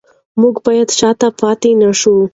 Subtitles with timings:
[0.41, 2.15] موږ باید شاته پاتې نشو.